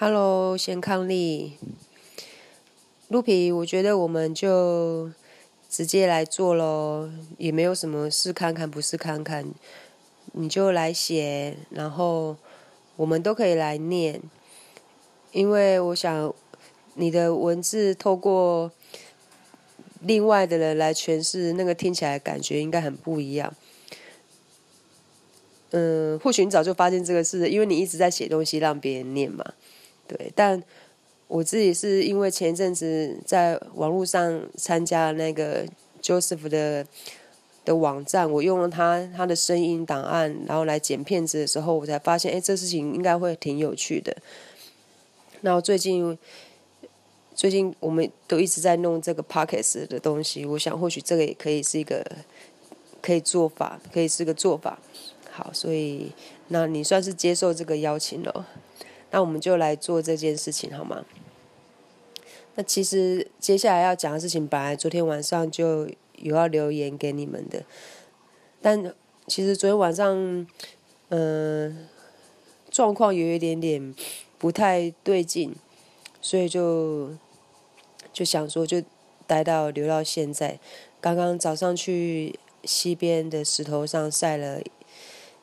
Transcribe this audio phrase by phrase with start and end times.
[0.00, 1.54] Hello，先康利，
[3.08, 5.10] 露皮，我觉得我们就
[5.68, 9.52] 直接来做咯，也没有什么试看看不试看看，
[10.34, 12.36] 你就来写，然后
[12.94, 14.22] 我们都可以来念，
[15.32, 16.32] 因为我想
[16.94, 18.70] 你的文字透过
[20.00, 23.52] 另外的人来诠释，那个听起来感觉应该很不一样。
[25.70, 29.54] 嗯，或许你早就发现这个事，因为你一直在写东西让别人念嘛。
[30.08, 30.60] 对，但
[31.28, 35.66] 我自己是因为前一阵子在网络上参加那个
[36.02, 36.86] Joseph 的
[37.66, 44.16] 的网站，我用了他他的声音档案，然后来剪片子的时候，我才发现，哎，这事情应该会挺有趣的。
[45.42, 46.18] 然后最近
[47.34, 52.02] 最近我们都一直在弄这个 Pockets 的东西，我想或许这个也可以是一个
[53.02, 54.78] 可以做法，可以是个做法。
[55.30, 56.10] 好，所以
[56.48, 58.46] 那你算是接受这个邀请了。
[59.10, 61.04] 那我们就来做这件事情好吗？
[62.54, 67.62] 那其实接下来要讲的事情，本来昨天晚上就有要留言给你们的，
[68.60, 68.92] 但
[69.26, 70.46] 其实昨天晚上，
[71.10, 71.88] 嗯，
[72.70, 73.94] 状况有一点点
[74.38, 75.54] 不太对劲，
[76.20, 77.10] 所以就
[78.12, 78.82] 就想说就
[79.26, 80.58] 待到留到现在。
[81.00, 84.60] 刚刚早上去西边的石头上晒了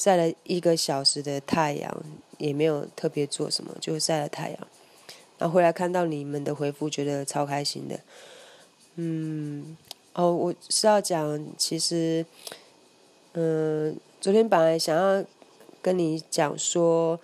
[0.00, 2.04] 晒了一个小时的太阳。
[2.40, 4.58] 也没有特别做什么，就晒了太阳，
[5.36, 8.00] 然后回来看到你们的回复，觉得超开心的。
[8.94, 9.76] 嗯，
[10.14, 12.24] 哦，我是要讲，其实，
[13.34, 15.22] 嗯，昨天本来想要
[15.82, 17.20] 跟你讲说，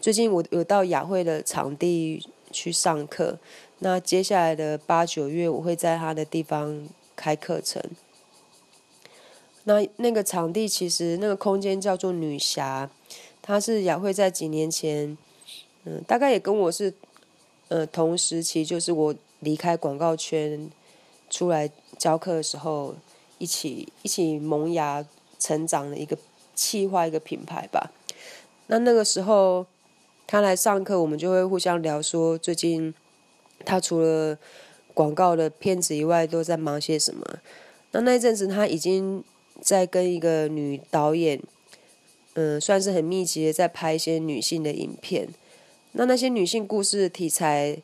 [0.00, 3.38] 最近我有到雅慧的场地去上课，
[3.80, 7.82] 那接下来的八九月我会在他的地方开课程。
[9.64, 12.90] 那那个场地其实那个空间叫做女侠。
[13.42, 15.18] 她是雅慧在几年前，
[15.84, 16.94] 嗯，大概也跟我是，
[17.68, 20.70] 呃，同时期，就是我离开广告圈，
[21.28, 22.94] 出来教课的时候，
[23.36, 25.04] 一起一起萌芽
[25.38, 26.16] 成长的一个
[26.54, 27.90] 气化一个品牌吧。
[28.68, 29.66] 那那个时候
[30.26, 32.94] 他来上课，我们就会互相聊说，最近
[33.66, 34.38] 他除了
[34.94, 37.22] 广告的片子以外，都在忙些什么。
[37.92, 39.22] 那那一阵子，他已经
[39.60, 41.40] 在跟一个女导演。
[42.36, 45.28] 嗯，算是很密集的在拍一些女性的影片。
[45.92, 47.78] 那那些女性故事的题材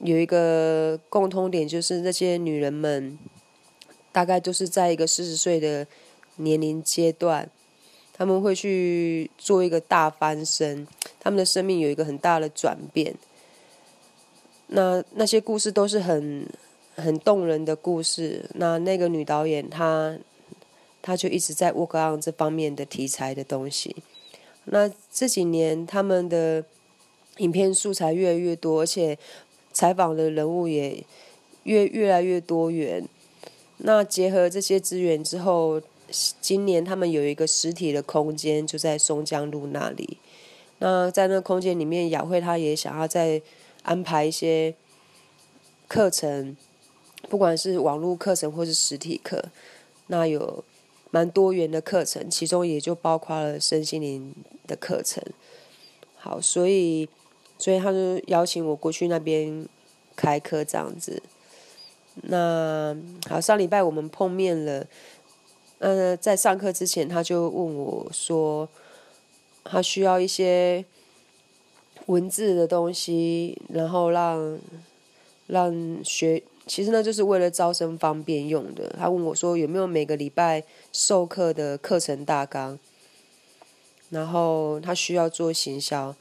[0.00, 3.16] 有一个共通点，就是那些女人们
[4.10, 5.86] 大概都是在一个四十岁的
[6.38, 7.48] 年龄阶段，
[8.12, 10.84] 他们会去做一个大翻身，
[11.20, 13.14] 他们的生命有一个很大的转变。
[14.66, 16.48] 那那些故事都是很
[16.96, 18.50] 很动人的故事。
[18.54, 20.18] 那那个女导演她。
[21.02, 23.96] 他就一直在 work on 这方面的题材的东西。
[24.66, 26.64] 那这几年他们的
[27.38, 29.18] 影片素材越来越多，而且
[29.72, 31.04] 采访的人物也
[31.64, 33.04] 越越来越多元。
[33.78, 35.82] 那结合这些资源之后，
[36.40, 40.18] 今年他们有一个实体的空间，就在松江路那里。
[40.78, 43.42] 那在那个空间里面，雅慧她也想要再
[43.82, 44.74] 安排一些
[45.88, 46.56] 课程，
[47.28, 49.46] 不管是网络课程或是实体课，
[50.06, 50.62] 那有。
[51.12, 54.34] 蛮多元的课程，其中也就包括了身心灵
[54.66, 55.22] 的课程。
[56.16, 57.06] 好，所以，
[57.58, 59.68] 所以他就邀请我过去那边
[60.16, 61.22] 开课这样子。
[62.22, 62.96] 那
[63.28, 64.86] 好，上礼拜我们碰面了。
[65.80, 68.66] 呃，在上课之前，他就问我说，
[69.64, 70.82] 他需要一些
[72.06, 74.58] 文字的东西，然后让
[75.46, 76.42] 让学。
[76.64, 78.88] 其实呢，就是为了招生方便用的。
[78.96, 80.62] 他问我说：“有没有每个礼拜
[80.92, 82.78] 授课的课程大纲？”
[84.10, 86.14] 然后他需要做行销。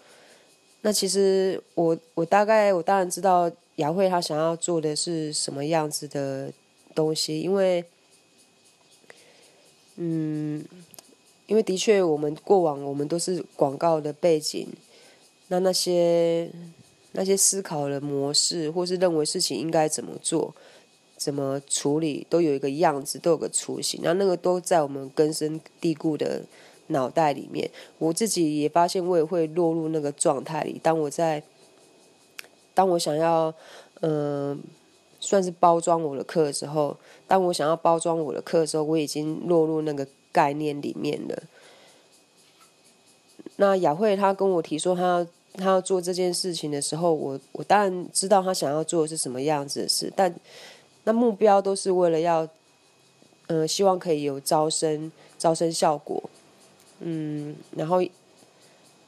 [0.81, 6.52] 那其实我我大概我当然知道雅慧她想要做的是什么样子的
[6.96, 7.85] 东西，因为，
[9.97, 10.66] 嗯，
[11.46, 14.67] 因为的确我们过往我们都是广告的背景，
[15.49, 16.49] 那那些。
[17.13, 20.55] 那些思考的模式，或是认为事情应该怎么做、
[21.17, 23.99] 怎么处理，都有一个样子，都有个雏形。
[24.02, 26.41] 那那个都在我们根深蒂固的
[26.87, 27.69] 脑袋里面。
[27.97, 30.79] 我自己也发现，我也会落入那个状态里。
[30.81, 31.43] 当我在，
[32.73, 33.53] 当我想要，
[33.99, 34.58] 嗯，
[35.19, 36.96] 算是包装我的课的时候，
[37.28, 41.43] 当我想要包装我的课的时候，我已经落入那个概念里面了。
[43.58, 45.28] 那雅慧她跟我提说，她。
[45.53, 50.33] 他要做这件事情的时候，我我当然知道他想要做的是什么样子的事，但
[51.03, 52.47] 那目标都是为了要，
[53.47, 56.29] 呃，希望可以有招生招生效果，
[56.99, 58.01] 嗯，然后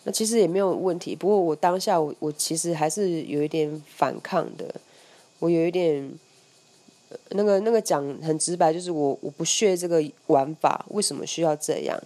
[0.04, 1.16] 那其实也没有问题。
[1.16, 4.76] 不过我当下我我其实还是有一点反抗的，
[5.40, 6.12] 我有一点
[7.30, 11.98] 那个那个讲很直白，就是我我不屑这个玩法，为什么需要这样？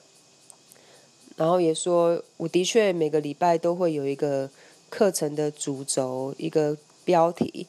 [1.38, 4.50] 然后也说，我的确每个礼拜都会有一个
[4.90, 6.76] 课程的主轴，一个
[7.06, 7.68] 标题，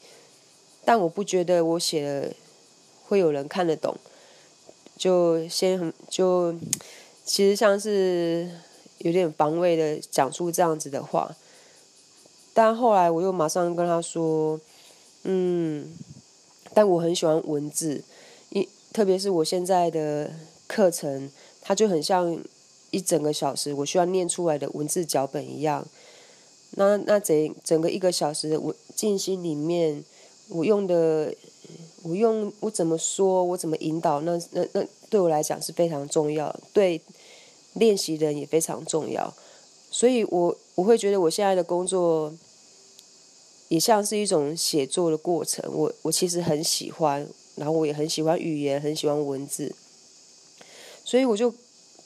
[0.83, 2.33] 但我不觉得我写了
[3.05, 3.95] 会有人看得懂，
[4.97, 6.55] 就先很就
[7.23, 8.49] 其实像是
[8.97, 11.35] 有点防卫的讲出这样子的话，
[12.55, 14.59] 但后来我又马上跟他说，
[15.25, 15.93] 嗯，
[16.73, 18.03] 但我很喜欢文字，
[18.49, 20.31] 一特别是我现在的
[20.65, 21.29] 课程，
[21.61, 22.39] 它就很像。
[22.91, 25.87] 一整个小时，我需要念出来的文字脚本一样。
[26.71, 30.03] 那那整整个一个小时的我静心里面，
[30.49, 31.33] 我用的，
[32.03, 37.01] 我用我怎么说，我怎么引导，那那那对我来讲是非常重要，对
[37.73, 39.33] 练习人也非常重要。
[39.89, 42.31] 所以我我会觉得我现在的工作，
[43.69, 45.67] 也像是一种写作的过程。
[45.73, 49.73] 我我其实很喜欢，然后我也很喜欢语言，很喜欢文字，
[51.03, 51.51] 所以我就。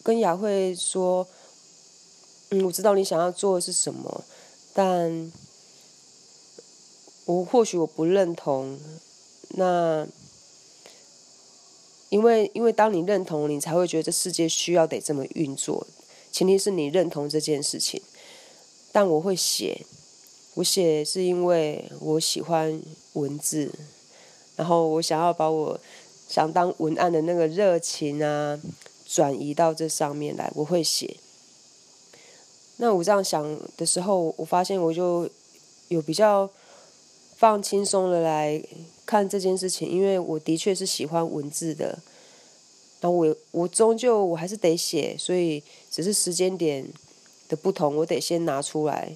[0.04, 1.26] 跟雅慧说
[2.52, 4.26] ：“嗯，我知道你想要做的是什么，
[4.74, 5.32] 但
[7.24, 8.78] 我或许我不认同。
[9.52, 10.06] 那
[12.10, 15.88] 因为因为当你认同，你才会觉得这世界需要得这么运作。
[16.34, 18.02] 前提是你认同这件事情。
[18.92, 19.86] 但我会写，
[20.56, 22.82] 我写是因为我喜欢
[23.14, 23.72] 文字，
[24.58, 25.80] 然后我想要把我
[26.28, 28.60] 想当文案的那个热情啊。”
[29.13, 31.18] 转移到这上面来，我会写。
[32.77, 35.30] 那我这样想的时候，我发现我就
[35.89, 36.50] 有比较
[37.38, 38.60] 放轻松的来
[39.06, 42.00] 看这件事情，因为我的确是喜欢文字的。
[43.01, 45.62] 那我我终究我还是得写，所以
[45.92, 46.83] 只是时间点
[47.48, 49.15] 的不同，我得先拿出来，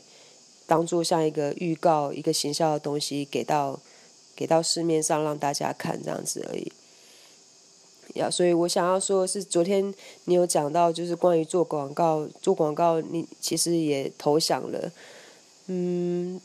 [0.67, 3.79] 当做像一个预告、一个形象的东西给到
[4.35, 6.71] 给到市面上让大家看这样子而已。
[8.31, 9.93] 所以我想要说的是，昨天
[10.25, 14.91] 你有讲到，就是关于做广告，做广告你其实也投降了，
[15.67, 16.41] 嗯，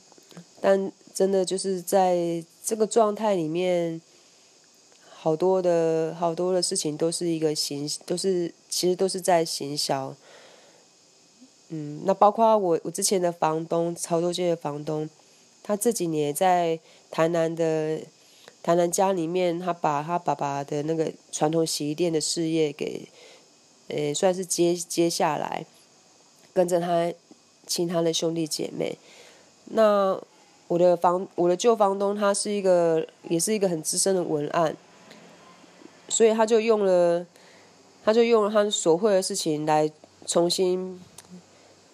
[0.60, 4.00] 但真的就是在这个状态里面，
[5.10, 10.14] 好多的好多的事情都是一个行，都是其实都是在行销，
[11.68, 15.08] 嗯，那包括我我之前的房东，潮州街的房东，
[15.62, 16.78] 他这几年在
[17.10, 18.00] 台南的。
[18.62, 23.08] 谈谈家里面，他把他爸爸的那个传统洗衣店的事业给，
[23.88, 25.66] 呃，算是接接下来，
[26.54, 27.12] 跟着他
[27.66, 28.96] 其他的兄弟姐妹。
[29.64, 30.16] 那
[30.68, 34.76] 我的房，我的旧房东，他是一个，也是一个很资深的文案，
[36.08, 37.26] 所以他就用了，
[38.04, 39.90] 他就用了他所会的事情来
[40.24, 41.00] 重新，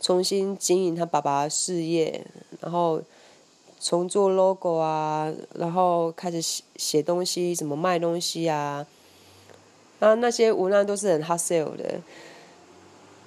[0.03, 2.26] 重新经营他爸爸的事业，
[2.61, 3.03] 然后。
[3.81, 8.87] 从做 logo 啊，然后开始写写东西，怎么卖东西啊？
[10.01, 12.01] 那那些文案都是很 hard sell 的。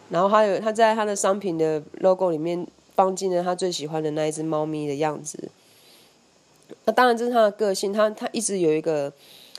[0.10, 5.50] 然后还有他在他的商品的 logo 里面放进了他最喜欢的那一只猫咪的样子。
[6.86, 9.12] 那当然这是他的个性，他他一直有一个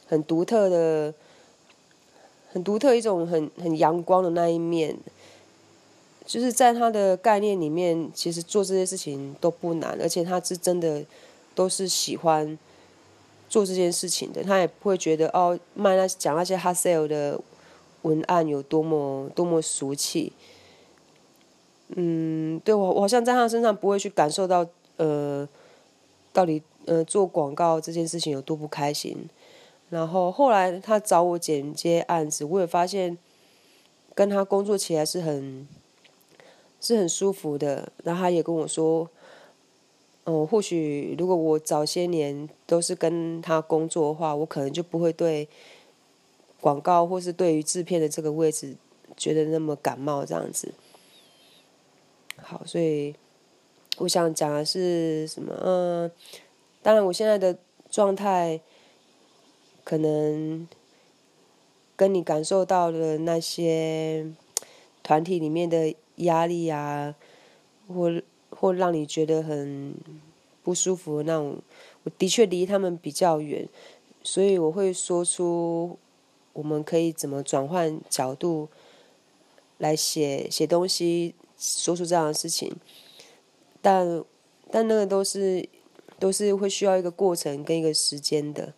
[0.07, 1.15] 很独特的、
[2.53, 4.95] 很独特一种很很阳光的那一面。
[6.25, 11.05] 就是在他的概念里面，其实做这些事情都不难，而且他是真的
[11.55, 12.57] 都是喜欢
[13.49, 14.43] 做这件事情的。
[14.43, 17.41] 他也不会觉得哦，卖那讲那些 hard sell 的
[18.03, 20.33] 文案有多么多么俗气。
[21.97, 24.65] 嗯，对我我好像在他身上不会去感受到
[24.99, 25.47] 呃，
[26.33, 29.29] 到底呃做广告这件事情有多不开心。
[29.91, 33.19] 然后后来他找我剪接案子，我也发现
[34.15, 35.67] 跟他工作起来是很。
[36.85, 39.09] 是很舒服的，然后他也跟我说，
[40.25, 45.49] 嗯，或许如果我早些年都是跟他工作的话，我可能就不会对
[46.61, 48.75] 广告或是对于制片的这个位置
[49.17, 50.75] 觉得那么感冒这样子。
[52.37, 53.15] 好，所以
[53.99, 55.55] 我想讲的是什么？
[55.63, 56.11] 嗯，
[56.83, 57.57] 当然我现在的
[57.89, 58.61] 状态
[59.85, 60.67] 可能
[61.95, 64.27] 跟你感受到的那些
[65.05, 65.95] 团体里面的。
[66.25, 67.15] 压力啊，
[67.89, 68.13] 或
[68.51, 69.95] 或让你觉得很
[70.63, 71.61] 不舒服那种，
[72.05, 73.69] 我的确离他们比较远，
[74.23, 75.99] 所以我会说出
[76.53, 78.69] 我们可以怎么转换角度
[79.79, 82.75] 来写写东西，说出这样的事情，
[83.81, 84.25] 但
[84.71, 85.69] 但那个都是
[86.19, 88.73] 都是会需要一个过程跟一个时间的，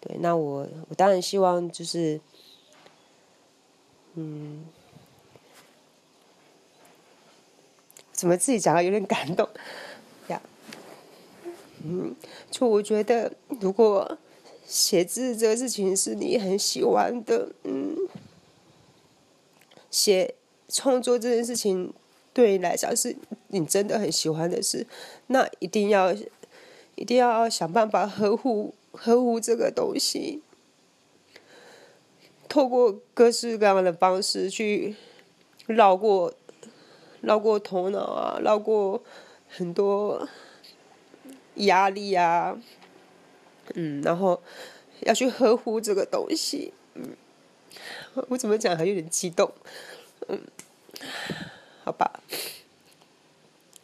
[0.00, 2.20] 对，那我我当然希望就是，
[4.14, 4.64] 嗯。
[8.18, 9.48] 怎么自己讲的有点感动
[10.26, 10.42] 呀？
[11.84, 12.12] 嗯，
[12.50, 14.18] 就我觉得，如果
[14.66, 17.96] 写字这个事情是你很喜欢的，嗯，
[19.88, 20.34] 写
[20.68, 21.94] 创作这件事情
[22.34, 23.14] 对你来讲是
[23.46, 24.84] 你真的很喜欢的事，
[25.28, 26.12] 那一定要
[26.96, 30.42] 一定要想办法呵护呵护这个东西，
[32.48, 34.96] 透过各式各样的方式去
[35.66, 36.34] 绕过。
[37.20, 39.02] 绕过头脑啊，绕过
[39.48, 40.26] 很多
[41.56, 42.56] 压力啊，
[43.74, 44.40] 嗯，然后
[45.00, 47.16] 要去呵护这个东西，嗯，
[48.28, 49.52] 我怎么讲还有点激动，
[50.28, 50.40] 嗯，
[51.82, 52.20] 好吧，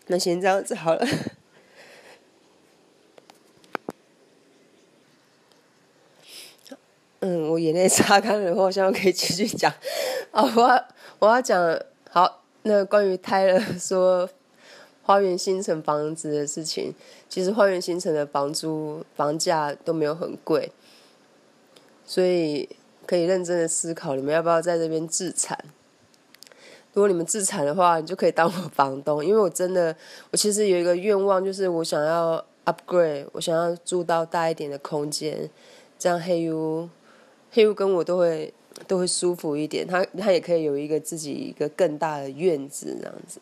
[0.06, 1.04] 那先这样子好了，
[7.20, 9.72] 嗯，我眼泪擦干了，我现在可以继续讲，
[10.30, 10.88] 啊，我要
[11.18, 11.58] 我要讲
[12.10, 12.43] 好。
[12.66, 14.26] 那关于泰勒 说
[15.02, 16.94] 花园新城房子的事情，
[17.28, 20.72] 其实花园新城的房租房价都没有很贵，
[22.06, 22.66] 所以
[23.06, 25.58] 可以认真的思考，你们要不要在这边自产？
[26.94, 29.94] 如果你们自产的话，你就可以当我房东，因为我真的，
[30.30, 35.50] 我其实有一个愿望，就是我想要 upgrade，我想要住到大一点的空间，
[35.98, 36.88] 这样黑屋
[37.50, 38.54] 黑屋跟我都会。
[38.86, 43.40] 都会舒服一点，他他也可以有一个自己一个更大的院子这样子。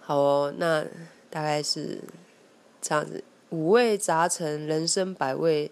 [0.00, 0.84] 好哦，那
[1.28, 2.00] 大概是
[2.82, 5.70] 这样子，五味杂陈，人生百味，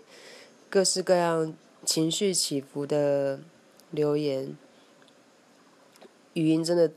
[0.70, 3.40] 各式各样情绪起伏的
[3.90, 4.56] 留言，
[6.34, 6.92] 语音真的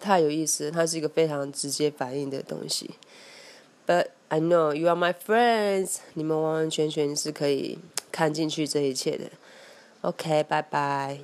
[0.00, 2.90] 太有意思，它是一个非常直接反应的东西。
[3.86, 7.78] But I know you are my friends，你们完完全全是可以
[8.10, 9.30] 看进去这一切的。
[10.02, 11.20] ok 拜拜。